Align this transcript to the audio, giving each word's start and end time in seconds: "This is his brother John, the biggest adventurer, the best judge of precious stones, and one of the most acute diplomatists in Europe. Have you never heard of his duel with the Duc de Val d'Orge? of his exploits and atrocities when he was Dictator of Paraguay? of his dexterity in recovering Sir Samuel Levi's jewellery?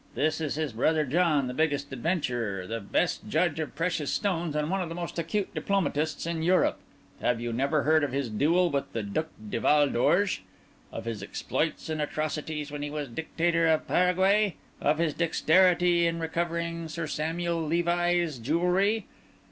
"This 0.15 0.41
is 0.41 0.55
his 0.55 0.73
brother 0.73 1.05
John, 1.05 1.45
the 1.45 1.53
biggest 1.53 1.93
adventurer, 1.93 2.65
the 2.65 2.79
best 2.79 3.29
judge 3.29 3.59
of 3.59 3.75
precious 3.75 4.11
stones, 4.11 4.55
and 4.55 4.67
one 4.71 4.81
of 4.81 4.89
the 4.89 4.95
most 4.95 5.19
acute 5.19 5.53
diplomatists 5.53 6.25
in 6.25 6.41
Europe. 6.41 6.79
Have 7.21 7.39
you 7.39 7.53
never 7.53 7.83
heard 7.83 8.03
of 8.03 8.11
his 8.11 8.27
duel 8.27 8.71
with 8.71 8.91
the 8.93 9.03
Duc 9.03 9.27
de 9.51 9.59
Val 9.59 9.87
d'Orge? 9.89 10.41
of 10.91 11.05
his 11.05 11.21
exploits 11.21 11.87
and 11.87 12.01
atrocities 12.01 12.71
when 12.71 12.81
he 12.81 12.89
was 12.89 13.09
Dictator 13.09 13.67
of 13.67 13.87
Paraguay? 13.87 14.55
of 14.81 14.97
his 14.97 15.13
dexterity 15.13 16.07
in 16.07 16.19
recovering 16.19 16.87
Sir 16.87 17.05
Samuel 17.05 17.61
Levi's 17.61 18.39
jewellery? 18.39 19.05